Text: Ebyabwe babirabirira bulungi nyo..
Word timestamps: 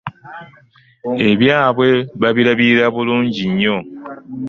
Ebyabwe 1.31 1.89
babirabirira 2.21 2.85
bulungi 2.95 3.43
nyo.. 3.59 3.77